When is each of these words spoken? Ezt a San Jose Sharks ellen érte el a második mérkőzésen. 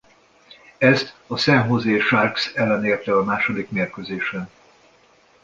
Ezt 0.77 1.15
a 1.27 1.37
San 1.37 1.67
Jose 1.67 1.99
Sharks 1.99 2.53
ellen 2.55 2.85
érte 2.85 3.11
el 3.11 3.17
a 3.17 3.23
második 3.23 3.69
mérkőzésen. 3.71 4.49